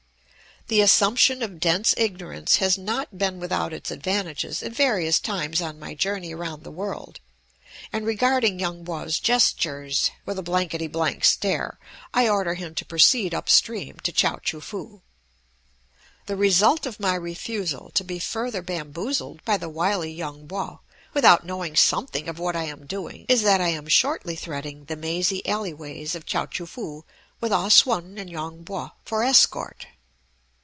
[0.67, 5.79] The assumption of dense ignorance has not been without its advantages at various times on
[5.79, 7.19] my journey around the world,
[7.91, 11.77] and regarding Yung Po's gestures with a blankety blank stare,
[12.13, 15.01] I order him to proceed up stream to Chao choo foo.
[16.27, 20.79] The result of my refusal to be further bamboozled by the wily Yung Po,
[21.13, 24.95] without knowing something of what I am doing, is that I am shortly threading the
[24.95, 27.03] mazy alleyways of Chao choo foo
[27.41, 29.87] with Ah Sum and Yung Po for escort.